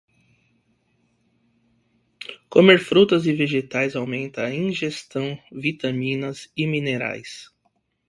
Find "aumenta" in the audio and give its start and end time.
3.95-4.45